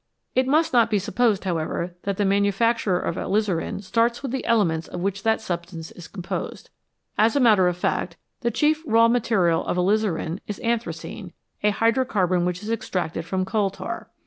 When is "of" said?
2.99-3.17, 4.87-4.99, 7.67-7.77, 9.63-9.77